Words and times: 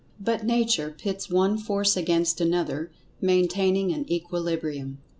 But 0.19 0.43
Nature 0.43 0.89
pits 0.89 1.29
one 1.29 1.59
force 1.59 1.95
against 1.95 2.41
another, 2.41 2.91
maintaining 3.21 3.93
an 3.93 4.11
equilibrium. 4.11 4.97